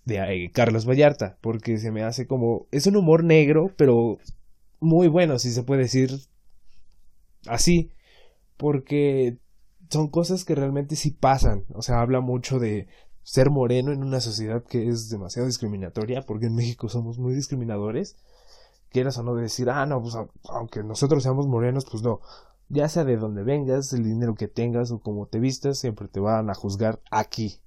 [0.04, 4.18] de eh, Carlos Vallarta, porque se me hace como es un humor negro, pero
[4.80, 6.10] muy bueno, si se puede decir
[7.46, 7.92] así,
[8.56, 9.38] porque
[9.88, 12.88] son cosas que realmente sí pasan, o sea, habla mucho de
[13.22, 18.16] ser moreno en una sociedad que es demasiado discriminatoria, porque en México somos muy discriminadores,
[18.90, 20.14] quieras o no decir, ah, no, pues
[20.48, 22.20] aunque nosotros seamos morenos, pues no,
[22.68, 26.20] ya sea de donde vengas, el dinero que tengas o como te vistas, siempre te
[26.20, 27.60] van a juzgar aquí.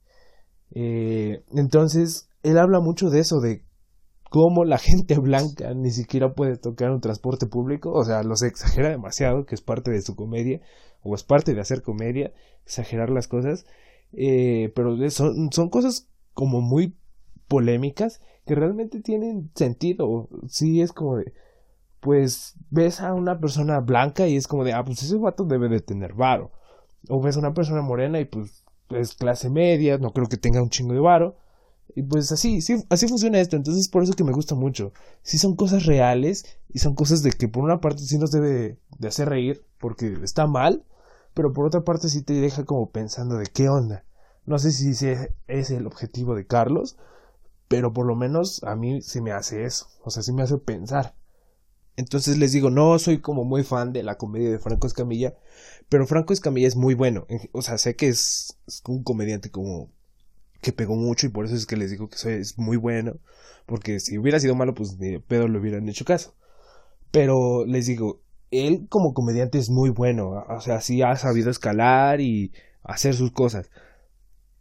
[0.71, 3.63] Eh, entonces, él habla mucho de eso, de
[4.29, 8.47] cómo la gente blanca ni siquiera puede tocar un transporte público, o sea, lo se
[8.47, 10.61] exagera demasiado, que es parte de su comedia,
[11.01, 12.33] o es parte de hacer comedia,
[12.65, 13.65] exagerar las cosas,
[14.13, 16.97] eh, pero son, son cosas como muy
[17.47, 21.33] polémicas que realmente tienen sentido, sí es como de,
[21.99, 25.69] pues ves a una persona blanca y es como de, ah, pues ese vato debe
[25.69, 26.49] de tener varo,
[27.09, 30.63] o ves a una persona morena y pues es clase media, no creo que tenga
[30.63, 31.37] un chingo de varo,
[31.93, 33.55] y pues así, sí, así funciona esto.
[33.55, 34.93] Entonces por eso que me gusta mucho.
[35.21, 38.79] Sí son cosas reales y son cosas de que por una parte sí nos debe
[38.97, 40.85] de hacer reír porque está mal,
[41.35, 44.05] pero por otra parte sí te deja como pensando de qué onda.
[44.45, 46.97] No sé si ese es el objetivo de Carlos,
[47.69, 49.87] pero por lo menos a mí sí me hace eso.
[50.03, 51.15] O sea, sí me hace pensar.
[51.95, 55.35] Entonces les digo, no soy como muy fan de la comedia de Franco Escamilla,
[55.87, 57.27] pero Franco Escamilla es muy bueno.
[57.51, 59.91] O sea, sé que es, un comediante como
[60.61, 63.19] que pegó mucho y por eso es que les digo que soy, es muy bueno.
[63.67, 66.35] Porque si hubiera sido malo, pues de pedo le hubieran hecho caso.
[67.11, 70.43] Pero les digo, él como comediante es muy bueno.
[70.49, 72.51] O sea, sí ha sabido escalar y
[72.83, 73.69] hacer sus cosas.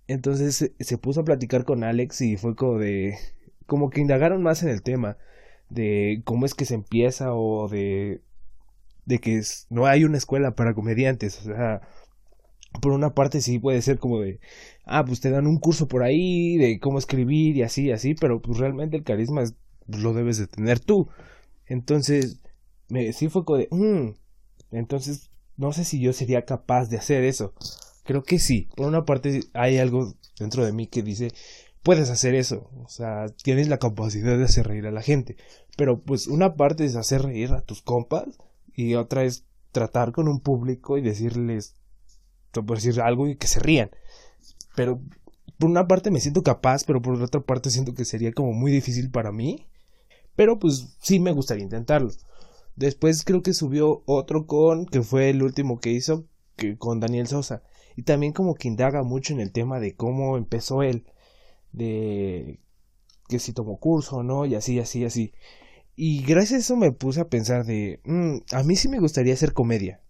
[0.08, 3.16] Entonces se puso a platicar con Alex y fue como de...
[3.66, 5.18] Como que indagaron más en el tema
[5.68, 8.22] de cómo es que se empieza o de
[9.08, 11.80] de que no hay una escuela para comediantes, o sea,
[12.82, 14.38] por una parte sí puede ser como de,
[14.84, 18.42] ah, pues te dan un curso por ahí de cómo escribir y así, así, pero
[18.42, 19.44] pues realmente el carisma
[19.86, 21.08] lo debes de tener tú.
[21.64, 22.40] Entonces,
[22.90, 24.10] me, sí fue como de, mm,
[24.72, 27.54] entonces, no sé si yo sería capaz de hacer eso.
[28.08, 28.70] Creo que sí.
[28.74, 31.30] Por una parte hay algo dentro de mí que dice,
[31.82, 32.70] puedes hacer eso.
[32.82, 35.36] O sea, tienes la capacidad de hacer reír a la gente.
[35.76, 38.38] Pero pues una parte es hacer reír a tus compas
[38.72, 41.74] y otra es tratar con un público y decirles,
[42.52, 43.90] por decir algo y que se rían.
[44.74, 45.02] Pero
[45.58, 48.72] por una parte me siento capaz, pero por otra parte siento que sería como muy
[48.72, 49.66] difícil para mí.
[50.34, 52.10] Pero pues sí me gustaría intentarlo.
[52.74, 56.24] Después creo que subió otro con, que fue el último que hizo,
[56.56, 57.62] que con Daniel Sosa.
[57.98, 61.04] Y también como que indaga mucho en el tema de cómo empezó él.
[61.72, 62.60] De
[63.28, 65.32] que si tomó curso o no, y así, así, así.
[65.96, 69.34] Y gracias a eso me puse a pensar de, mm, a mí sí me gustaría
[69.34, 70.00] hacer comedia.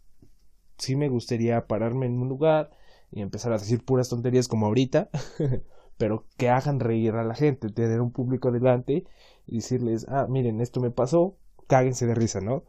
[0.76, 2.72] Sí me gustaría pararme en un lugar
[3.10, 5.08] y empezar a decir puras tonterías como ahorita,
[5.96, 9.06] pero que hagan reír a la gente, tener un público delante
[9.46, 12.64] y decirles, ah, miren, esto me pasó, cáguense de risa, ¿no?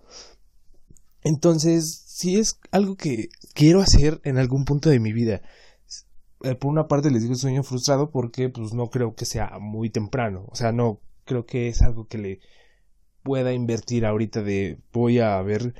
[1.23, 5.41] Entonces, sí es algo que quiero hacer en algún punto de mi vida.
[6.43, 9.89] Eh, por una parte les digo sueño frustrado porque pues no creo que sea muy
[9.89, 12.39] temprano, o sea, no creo que es algo que le
[13.23, 15.73] pueda invertir ahorita de voy a ver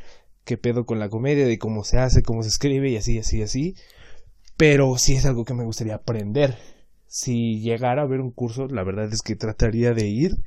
[0.44, 3.42] qué pedo con la comedia, de cómo se hace, cómo se escribe y así, así,
[3.42, 3.76] así.
[4.58, 6.58] Pero sí es algo que me gustaría aprender.
[7.08, 10.38] Si llegara a ver un curso, la verdad es que trataría de ir.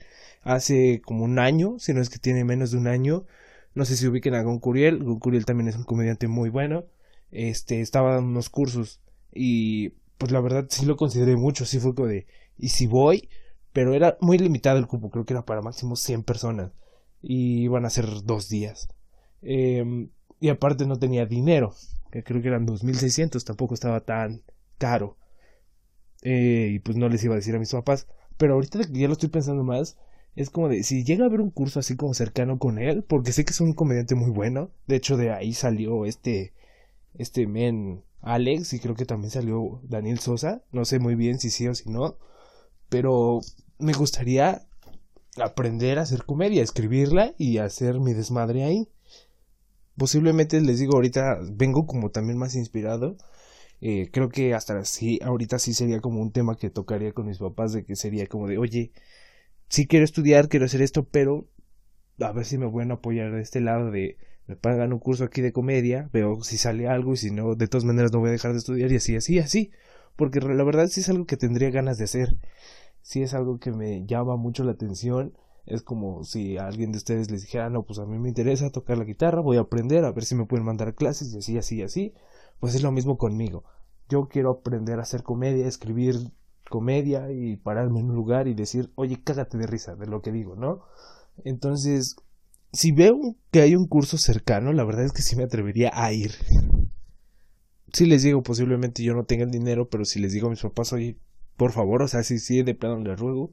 [0.42, 3.24] Hace como un año, si no es que tiene menos de un año.
[3.74, 5.02] No sé si ubiquen a Gon Curiel.
[5.02, 6.84] Gon Curiel también es un comediante muy bueno.
[7.30, 9.00] Este, estaba dando unos cursos.
[9.32, 11.64] Y pues la verdad sí lo consideré mucho.
[11.64, 12.26] Sí fue como de,
[12.58, 13.28] ¿y si voy?
[13.72, 15.10] Pero era muy limitado el cupo.
[15.10, 16.72] Creo que era para máximo 100 personas
[17.22, 18.88] y iban a ser dos días.
[19.42, 21.74] Em, y aparte no tenía dinero,
[22.10, 24.42] que creo que eran 2.600, tampoco estaba tan
[24.78, 25.16] caro.
[26.22, 28.06] Eh, y pues no les iba a decir a mis papás.
[28.36, 29.96] Pero ahorita que ya lo estoy pensando más,
[30.34, 33.32] es como de si llega a haber un curso así como cercano con él, porque
[33.32, 34.70] sé que es un comediante muy bueno.
[34.86, 36.52] De hecho, de ahí salió este,
[37.14, 40.62] este men Alex, y creo que también salió Daniel Sosa.
[40.72, 42.16] No sé muy bien si sí o si no.
[42.88, 43.40] Pero
[43.78, 44.66] me gustaría
[45.36, 48.88] aprender a hacer comedia, escribirla y hacer mi desmadre ahí.
[49.96, 53.16] Posiblemente les digo ahorita vengo como también más inspirado.
[53.80, 57.38] Eh, creo que hasta sí, ahorita sí sería como un tema que tocaría con mis
[57.38, 58.92] papás de que sería como de, oye,
[59.72, 61.48] sí quiero estudiar, quiero hacer esto, pero
[62.20, 65.40] a ver si me pueden apoyar de este lado de me pagan un curso aquí
[65.40, 68.32] de comedia, veo si sale algo y si no, de todas maneras no voy a
[68.32, 69.70] dejar de estudiar y así, así, así.
[70.14, 72.36] Porque la verdad sí es algo que tendría ganas de hacer
[73.00, 75.38] si es algo que me llama mucho la atención.
[75.64, 78.70] Es como si a alguien de ustedes les dijera, no, pues a mí me interesa
[78.70, 81.56] tocar la guitarra, voy a aprender, a ver si me pueden mandar clases y así,
[81.56, 82.14] así, así.
[82.60, 83.64] Pues es lo mismo conmigo.
[84.10, 86.16] Yo quiero aprender a hacer comedia, escribir
[86.68, 90.32] comedia y pararme en un lugar y decir, oye, cágate de risa de lo que
[90.32, 90.82] digo, ¿no?
[91.44, 92.16] Entonces,
[92.72, 96.12] si veo que hay un curso cercano, la verdad es que sí me atrevería a
[96.12, 96.32] ir.
[97.92, 100.62] Si les digo, posiblemente yo no tenga el dinero, pero si les digo a mis
[100.62, 101.18] papás, oye,
[101.56, 103.52] por favor, o sea, si sí de plano le ruego,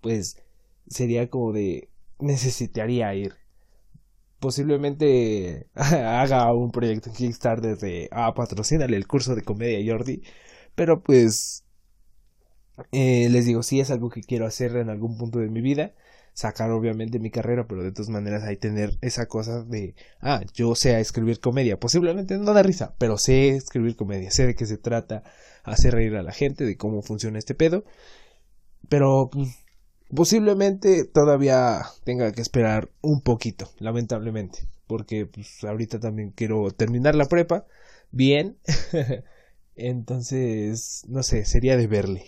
[0.00, 0.36] pues
[0.88, 3.34] sería como de necesitaría ir.
[4.40, 10.22] Posiblemente haga un proyecto en Kickstarter de ah, patrocínale el curso de comedia Jordi,
[10.74, 11.64] pero pues
[12.92, 15.92] eh, les digo, sí es algo que quiero hacer en algún punto de mi vida
[16.32, 20.74] sacar obviamente mi carrera, pero de todas maneras hay tener esa cosa de, ah, yo
[20.74, 24.78] sé escribir comedia, posiblemente no da risa, pero sé escribir comedia, sé de qué se
[24.78, 25.22] trata,
[25.64, 27.84] hacer reír a la gente, de cómo funciona este pedo,
[28.88, 29.48] pero pues,
[30.14, 37.26] posiblemente todavía tenga que esperar un poquito, lamentablemente, porque pues ahorita también quiero terminar la
[37.26, 37.66] prepa
[38.12, 38.56] bien,
[39.76, 42.24] entonces, no sé, sería de verle.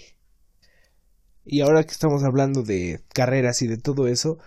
[1.45, 4.39] Y ahora que estamos hablando de carreras y de todo eso,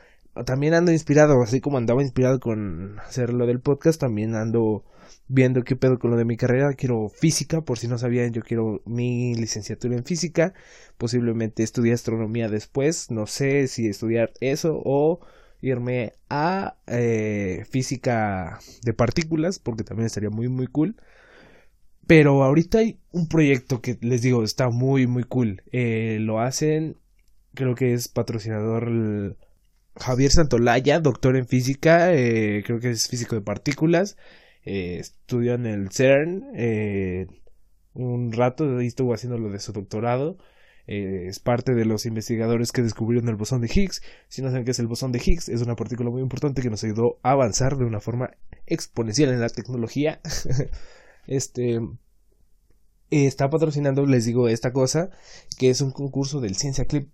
[0.46, 4.84] también ando inspirado, así como andaba inspirado con hacer lo del podcast, también ando
[5.28, 6.74] viendo qué pedo con lo de mi carrera.
[6.74, 10.54] Quiero física, por si no sabían, yo quiero mi licenciatura en física,
[10.98, 15.20] posiblemente estudiar astronomía después, no sé si estudiar eso o
[15.62, 20.96] irme a eh, física de partículas, porque también estaría muy, muy cool.
[22.08, 25.64] Pero ahorita hay un proyecto que les digo, está muy, muy cool.
[25.72, 26.98] Eh, lo hacen,
[27.56, 29.38] creo que es patrocinador
[29.96, 34.18] Javier Santolaya, doctor en física, eh, creo que es físico de partículas.
[34.66, 36.44] Eh, estudió en el CERN
[37.94, 40.38] un rato, y estuvo haciendo lo de su doctorado.
[40.88, 44.02] es parte de los investigadores que descubrieron el bosón de Higgs.
[44.28, 46.70] Si no saben qué es el bosón de Higgs, es una partícula muy importante que
[46.70, 48.32] nos ayudó a avanzar de una forma
[48.68, 50.20] exponencial en la tecnología.
[51.28, 51.80] este
[53.10, 55.10] está patrocinando, les digo, esta cosa,
[55.58, 57.10] que es un concurso del Ciencia Clip.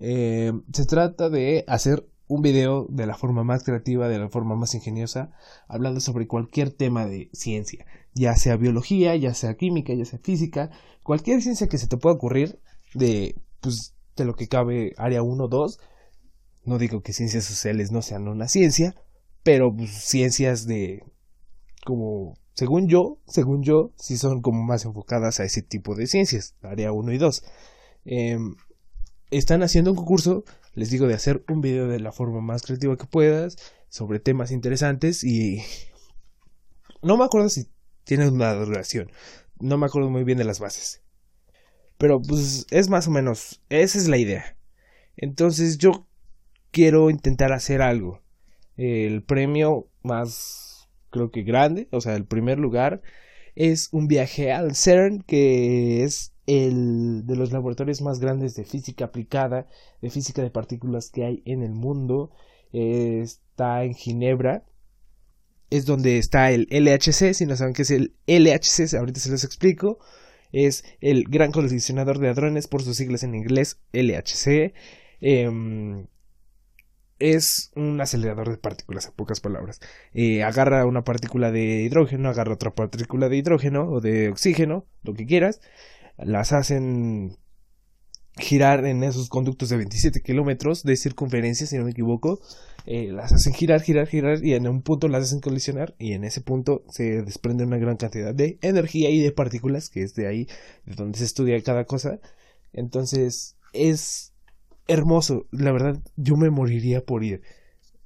[0.00, 4.56] Eh, se trata de hacer un video de la forma más creativa, de la forma
[4.56, 5.32] más ingeniosa,
[5.68, 10.70] hablando sobre cualquier tema de ciencia, ya sea biología, ya sea química, ya sea física,
[11.02, 12.60] cualquier ciencia que se te pueda ocurrir
[12.94, 15.78] de, pues, de lo que cabe área 1 2.
[16.64, 18.94] No digo que ciencias sociales no sean una ciencia,
[19.42, 21.04] pero pues, ciencias de
[21.84, 26.54] como según yo, según yo, sí son como más enfocadas a ese tipo de ciencias,
[26.62, 27.44] área 1 y 2.
[28.04, 28.54] Em,
[29.30, 32.96] están haciendo un concurso, les digo, de hacer un video de la forma más creativa
[32.96, 33.56] que puedas,
[33.88, 35.62] sobre temas interesantes y...
[37.02, 37.68] No me acuerdo si
[38.04, 39.10] tiene una duración,
[39.60, 41.02] no me acuerdo muy bien de las bases.
[41.98, 44.56] Pero pues es más o menos, esa es la idea.
[45.16, 46.06] Entonces yo
[46.70, 48.22] quiero intentar hacer algo.
[48.76, 50.63] El premio más
[51.14, 53.00] creo que grande, o sea, el primer lugar
[53.54, 59.06] es un viaje al CERN, que es el de los laboratorios más grandes de física
[59.06, 59.68] aplicada,
[60.02, 62.32] de física de partículas que hay en el mundo.
[62.72, 64.64] está en Ginebra.
[65.70, 67.32] Es donde está el LHC.
[67.32, 70.00] Si no saben qué es el LHC, ahorita se los explico.
[70.52, 74.74] Es el Gran Colisionador de Hadrones, por sus siglas en inglés, LHC.
[75.20, 76.06] Em,
[77.18, 79.80] es un acelerador de partículas, en pocas palabras.
[80.12, 85.14] Eh, agarra una partícula de hidrógeno, agarra otra partícula de hidrógeno o de oxígeno, lo
[85.14, 85.60] que quieras,
[86.16, 87.38] las hacen
[88.36, 92.40] girar en esos conductos de 27 kilómetros de circunferencia, si no me equivoco,
[92.84, 96.24] eh, las hacen girar, girar, girar y en un punto las hacen colisionar y en
[96.24, 100.26] ese punto se desprende una gran cantidad de energía y de partículas, que es de
[100.26, 100.48] ahí
[100.84, 102.18] de donde se estudia cada cosa.
[102.72, 104.33] Entonces es
[104.88, 105.46] hermoso.
[105.50, 107.42] La verdad, yo me moriría por ir.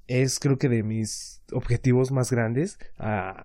[0.06, 2.78] Es creo que de mis objetivos más grandes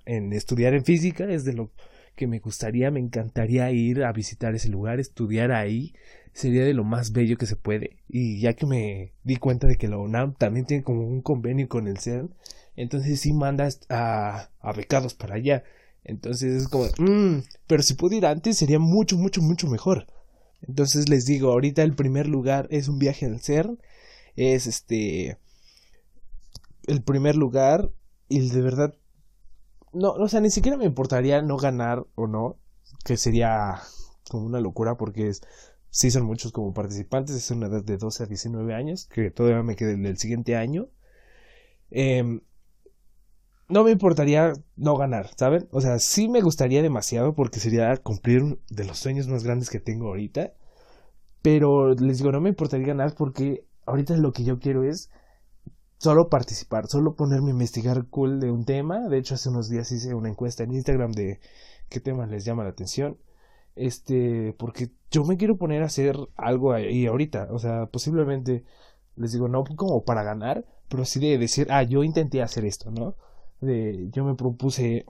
[0.05, 1.25] en estudiar en física.
[1.25, 1.71] Es de lo
[2.15, 5.93] que me gustaría, me encantaría ir a visitar ese lugar, estudiar ahí.
[6.31, 7.97] Sería de lo más bello que se puede.
[8.07, 11.67] Y ya que me di cuenta de que la UNAM también tiene como un convenio
[11.67, 12.33] con el CERN,
[12.75, 15.63] entonces sí mandas a, a becados para allá.
[16.03, 20.07] Entonces es como, mmm, pero si puedo ir antes sería mucho, mucho, mucho mejor.
[20.67, 23.79] Entonces les digo, ahorita el primer lugar es un viaje al CERN.
[24.35, 25.37] Es este.
[26.87, 27.91] El primer lugar.
[28.29, 28.95] Y de verdad.
[29.93, 32.57] No, o sea, ni siquiera me importaría no ganar o no.
[33.05, 33.81] Que sería
[34.29, 35.41] como una locura porque es,
[35.89, 37.35] sí son muchos como participantes.
[37.35, 39.07] Es una edad de 12 a 19 años.
[39.07, 40.89] Que todavía me queda el siguiente año.
[41.91, 42.41] Eh,
[43.73, 45.67] no me importaría no ganar, ¿saben?
[45.71, 49.79] O sea, sí me gustaría demasiado porque sería cumplir de los sueños más grandes que
[49.79, 50.53] tengo ahorita.
[51.41, 55.09] Pero les digo, no me importaría ganar porque ahorita lo que yo quiero es
[55.97, 59.09] solo participar, solo ponerme a investigar cool de un tema.
[59.09, 61.39] De hecho, hace unos días hice una encuesta en Instagram de
[61.89, 63.17] qué temas les llama la atención.
[63.75, 67.47] Este, porque yo me quiero poner a hacer algo ahí ahorita.
[67.51, 68.65] O sea, posiblemente,
[69.15, 72.91] les digo, no como para ganar, pero sí de decir, ah, yo intenté hacer esto,
[72.91, 73.15] ¿no?
[74.11, 75.05] Yo me propuse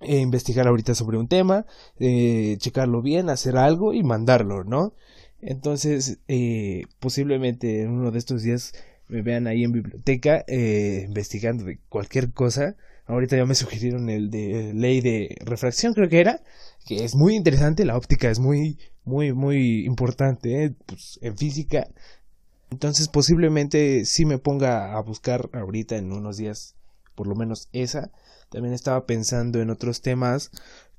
[0.00, 1.66] eh, investigar ahorita sobre un tema,
[1.98, 4.94] eh, checarlo bien, hacer algo y mandarlo, ¿no?
[5.42, 8.72] Entonces, eh, posiblemente en uno de estos días
[9.08, 12.76] me vean ahí en biblioteca investigando de cualquier cosa.
[13.06, 16.42] Ahorita ya me sugirieron el de ley de refracción, creo que era,
[16.86, 21.88] que es muy interesante, la óptica es muy, muy, muy importante pues, en física.
[22.70, 26.76] Entonces posiblemente sí me ponga a buscar ahorita en unos días
[27.20, 28.10] por lo menos esa.
[28.48, 30.50] También estaba pensando en otros temas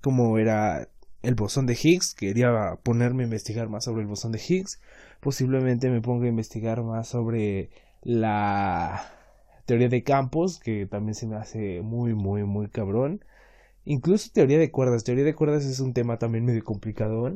[0.01, 0.87] como era
[1.23, 4.79] el bosón de Higgs, quería ponerme a investigar más sobre el bosón de Higgs,
[5.19, 7.71] posiblemente me ponga a investigar más sobre
[8.03, 9.01] la
[9.65, 13.25] teoría de campos, que también se me hace muy, muy, muy cabrón.
[13.83, 17.35] Incluso teoría de cuerdas, teoría de cuerdas es un tema también medio complicado,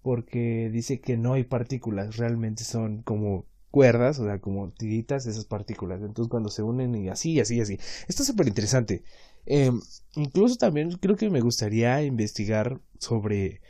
[0.00, 5.46] porque dice que no hay partículas, realmente son como cuerdas, o sea, como tiritas esas
[5.46, 6.00] partículas.
[6.02, 7.80] Entonces, cuando se unen y así, así, así.
[8.06, 9.02] Esto es súper interesante.
[9.46, 9.80] Em,
[10.14, 13.60] incluso también creo que me gustaría investigar sobre.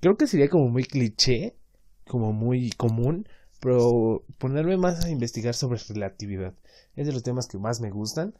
[0.00, 1.56] Creo que sería como muy cliché,
[2.06, 3.26] como muy común,
[3.60, 6.54] pero ponerme más a investigar sobre relatividad.
[6.96, 8.34] Es de los temas que más me gustan.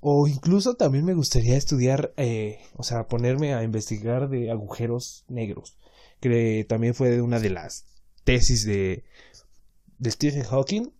[0.00, 5.78] O incluso también me gustaría estudiar, eh, o sea, ponerme a investigar de agujeros negros,
[6.20, 7.86] que también fue una de las
[8.24, 9.04] tesis de,
[9.98, 10.90] de Stephen Hawking,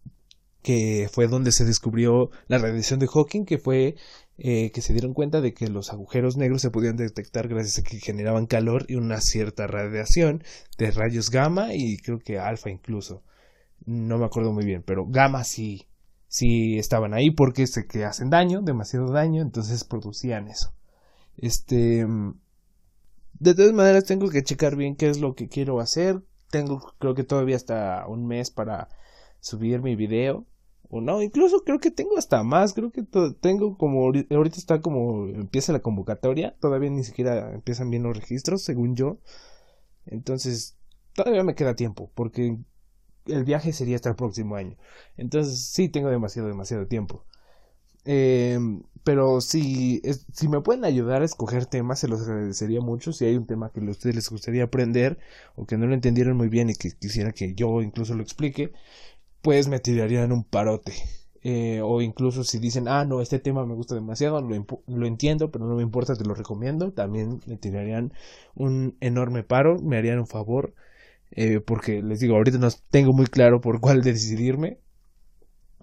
[0.63, 3.97] que fue donde se descubrió la radiación de Hawking, que fue
[4.37, 7.89] eh, que se dieron cuenta de que los agujeros negros se podían detectar gracias a
[7.89, 10.43] que generaban calor y una cierta radiación
[10.77, 13.23] de rayos gamma y creo que alfa incluso.
[13.87, 15.87] No me acuerdo muy bien, pero gamma sí,
[16.27, 20.75] sí estaban ahí porque se que hacen daño, demasiado daño, entonces producían eso.
[21.37, 22.07] Este,
[23.39, 26.23] de todas maneras tengo que checar bien qué es lo que quiero hacer.
[26.55, 28.89] Tengo, creo que todavía hasta un mes para
[29.41, 30.47] subir mi video
[30.89, 33.03] o no, incluso creo que tengo hasta más, creo que
[33.41, 38.63] tengo como ahorita está como empieza la convocatoria, todavía ni siquiera empiezan bien los registros,
[38.63, 39.19] según yo.
[40.07, 40.77] Entonces,
[41.13, 42.57] todavía me queda tiempo, porque
[43.27, 44.77] el viaje sería hasta el próximo año.
[45.17, 47.25] Entonces, sí tengo demasiado, demasiado tiempo.
[48.05, 48.59] Eh,
[49.05, 50.01] pero si,
[50.33, 53.13] si me pueden ayudar a escoger temas, se los agradecería mucho.
[53.13, 55.19] Si hay un tema que a ustedes les gustaría aprender
[55.57, 58.73] o que no lo entendieron muy bien y que quisiera que yo incluso lo explique,
[59.43, 60.95] pues me tirarían un parote.
[61.43, 65.67] Eh, o incluso si dicen, ah, no, este tema me gusta demasiado, lo, entiendo, pero
[65.67, 68.15] no me importa, te lo recomiendo, también me tirarían
[68.55, 70.75] un enorme paro, me harían un favor,
[71.33, 74.79] eh, porque les digo, ahorita no tengo muy claro por cuál decidirme.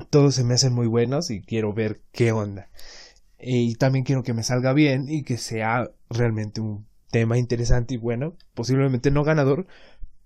[0.09, 2.69] Todos se me hacen muy buenos y quiero ver qué onda.
[3.39, 7.97] Y también quiero que me salga bien y que sea realmente un tema interesante y
[7.97, 9.67] bueno, posiblemente no ganador,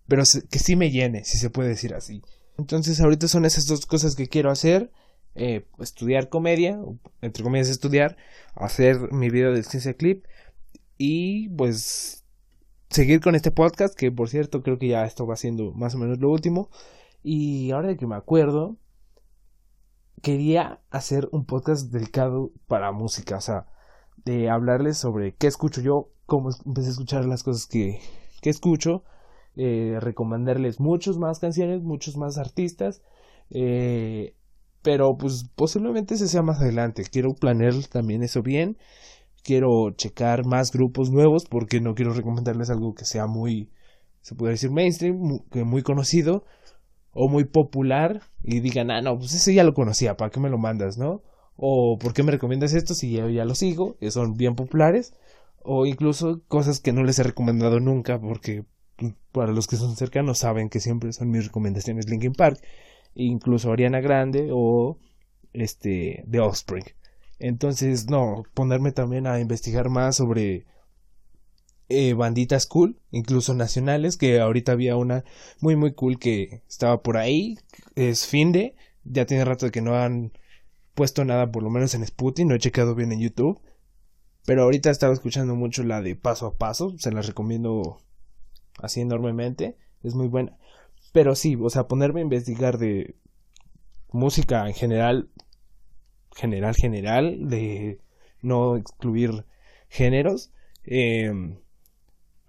[0.07, 2.21] pero que sí me llene, si se puede decir así.
[2.57, 4.91] Entonces ahorita son esas dos cosas que quiero hacer.
[5.37, 6.79] Eh, estudiar comedia,
[7.21, 8.15] entre comillas estudiar,
[8.53, 10.23] hacer mi video de ciencia clip
[10.97, 12.23] y pues
[12.89, 15.97] seguir con este podcast que por cierto creo que ya esto va siendo más o
[15.97, 16.69] menos lo último
[17.21, 18.77] y ahora que me acuerdo
[20.25, 23.67] quería hacer un podcast dedicado para música, o sea,
[24.25, 27.99] de hablarles sobre qué escucho yo, cómo empecé a escuchar las cosas que,
[28.41, 29.03] que escucho
[29.55, 33.03] eh, recomendarles muchos más canciones, muchos más artistas.
[33.51, 34.33] Eh,
[34.81, 37.03] pero pues posiblemente se sea más adelante.
[37.03, 38.79] Quiero planear también eso bien.
[39.43, 43.69] Quiero checar más grupos nuevos porque no quiero recomendarles algo que sea muy,
[44.21, 46.45] se puede decir mainstream, muy, muy conocido
[47.15, 50.49] o muy popular y digan, ah, no, pues ese ya lo conocía, ¿para qué me
[50.49, 51.23] lo mandas, no?
[51.55, 53.95] O ¿por qué me recomiendas esto si yo ya lo sigo?
[53.97, 55.13] Que son bien populares.
[55.63, 58.65] O incluso cosas que no les he recomendado nunca porque
[59.31, 62.59] para los que son cercanos saben que siempre son mis recomendaciones Linkin Park,
[63.15, 64.97] incluso Ariana Grande o
[65.53, 66.85] este The Offspring.
[67.39, 70.65] Entonces, no, ponerme también a investigar más sobre
[71.89, 75.23] eh, banditas cool, incluso nacionales, que ahorita había una
[75.59, 77.59] muy muy cool que estaba por ahí,
[77.95, 80.31] es Finde, ya tiene rato de que no han
[80.95, 83.61] puesto nada, por lo menos en Sputin, no he checado bien en YouTube,
[84.45, 87.99] pero ahorita estaba escuchando mucho la de paso a paso, se las recomiendo
[88.79, 90.57] así enormemente, es muy buena.
[91.11, 93.15] Pero sí, o sea, ponerme a investigar de
[94.11, 95.29] música en general,
[96.35, 97.99] general, general, de
[98.41, 99.45] no excluir
[99.89, 100.51] géneros,
[100.83, 101.57] em,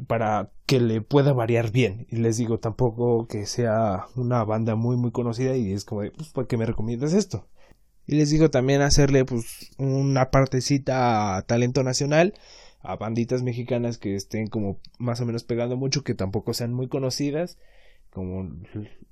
[0.07, 2.07] para que le pueda variar bien.
[2.11, 6.11] Y les digo, tampoco que sea una banda muy, muy conocida y es como de,
[6.11, 7.49] pues, ¿por qué me recomiendas esto?
[8.07, 12.35] Y les digo también hacerle, pues, una partecita a talento nacional
[12.87, 16.89] a banditas mexicanas que estén como más o menos pegando mucho, que tampoco sean muy
[16.89, 17.59] conocidas.
[18.11, 18.49] Como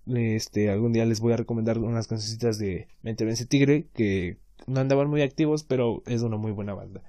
[0.07, 4.81] este algún día les voy a recomendar unas cancioncitas de Mente Vence Tigre que no
[4.81, 7.03] andaban muy activos, pero es una muy buena banda.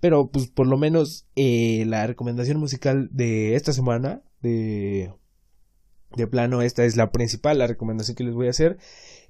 [0.00, 5.12] Pero pues por lo menos eh, la recomendación musical de esta semana, de,
[6.16, 8.78] de plano esta es la principal, la recomendación que les voy a hacer,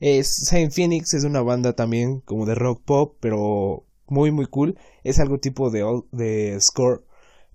[0.01, 4.79] es Saint Phoenix, es una banda también como de rock pop, pero muy muy cool.
[5.03, 7.05] Es algo tipo de, de score,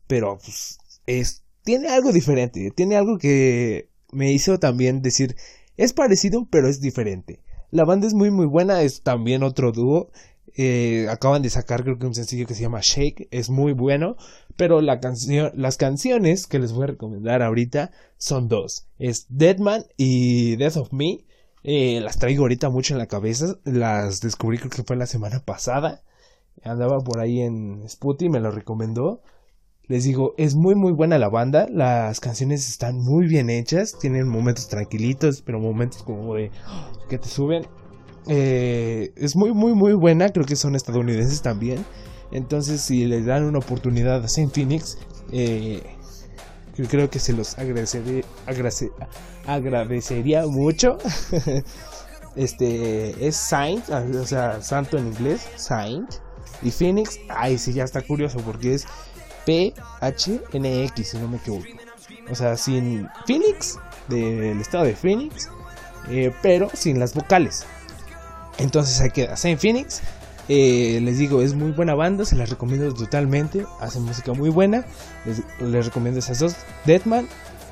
[0.07, 5.35] pero pues, es, tiene algo diferente, tiene algo que me hizo también decir,
[5.77, 7.41] es parecido pero es diferente.
[7.71, 10.11] La banda es muy muy buena, es también otro dúo.
[10.55, 14.15] Eh, acaban de sacar creo que un sencillo que se llama Shake, es muy bueno,
[14.55, 19.85] pero la canción, las canciones que les voy a recomendar ahorita son dos, es Deadman
[19.97, 21.25] y Death of Me.
[21.63, 25.39] Eh, las traigo ahorita mucho en la cabeza, las descubrí creo que fue la semana
[25.43, 26.03] pasada
[26.63, 29.21] andaba por ahí en Spotify, me lo recomendó.
[29.87, 34.27] Les digo, es muy muy buena la banda, las canciones están muy bien hechas, tienen
[34.27, 36.51] momentos tranquilitos, pero momentos como de
[37.09, 37.65] que te suben.
[38.31, 41.83] Eh, es muy muy muy buena, creo que son estadounidenses también.
[42.31, 44.99] Entonces si les dan una oportunidad a Saint Phoenix,
[45.31, 45.81] eh,
[46.87, 48.23] creo que se los agradecería,
[50.47, 50.97] mucho.
[52.35, 56.09] este es Saint, o sea, santo en inglés, Saint.
[56.61, 58.85] Y Phoenix, ay, sí, ya está curioso porque es
[59.45, 61.65] P-H-N-X, si no me equivoco.
[62.29, 65.49] O sea, sin Phoenix, del estado de Phoenix,
[66.09, 67.65] eh, pero sin las vocales.
[68.59, 70.01] Entonces ahí queda Saint Phoenix.
[70.47, 73.65] Eh, les digo, es muy buena banda, se las recomiendo totalmente.
[73.79, 74.85] Hacen música muy buena.
[75.59, 76.55] Les, recomiendo esas dos:
[76.85, 77.27] Deathman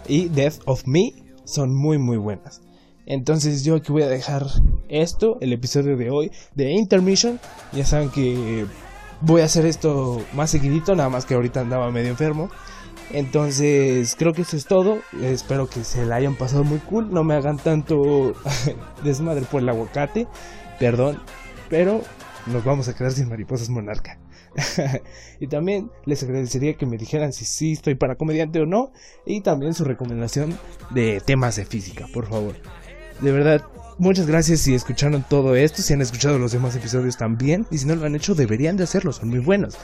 [0.07, 1.13] y Death of Me.
[1.43, 2.61] Son muy, muy buenas.
[3.05, 4.45] Entonces yo aquí voy a dejar
[4.89, 7.39] esto, el episodio de hoy de Intermission.
[7.71, 8.65] Ya saben que
[9.21, 12.49] voy a hacer esto más seguidito, nada más que ahorita andaba medio enfermo.
[13.11, 14.99] Entonces creo que eso es todo.
[15.21, 17.11] Espero que se la hayan pasado muy cool.
[17.11, 18.33] No me hagan tanto
[19.03, 20.27] desmadre por el aguacate.
[20.79, 21.19] Perdón.
[21.69, 22.01] Pero
[22.47, 24.19] nos vamos a quedar sin mariposas monarca.
[25.39, 28.91] y también les agradecería que me dijeran si sí estoy para comediante o no.
[29.25, 30.57] Y también su recomendación
[30.91, 32.55] de temas de física, por favor.
[33.21, 33.63] De verdad,
[33.97, 37.65] muchas gracias si escucharon todo esto, si han escuchado los demás episodios también.
[37.71, 39.77] Y si no lo han hecho, deberían de hacerlo, son muy buenos.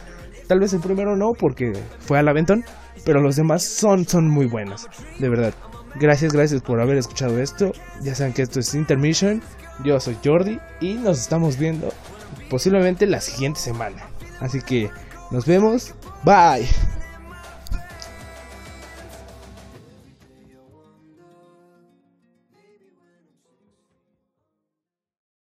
[0.47, 2.65] Tal vez el primero no, porque fue al aventón,
[3.05, 4.87] pero los demás son, son muy buenos,
[5.19, 5.53] de verdad.
[5.95, 7.71] Gracias, gracias por haber escuchado esto.
[8.01, 9.41] Ya saben que esto es Intermission.
[9.83, 11.89] Yo soy Jordi y nos estamos viendo
[12.49, 14.03] posiblemente la siguiente semana.
[14.39, 14.89] Así que
[15.31, 15.93] nos vemos.
[16.23, 16.67] Bye.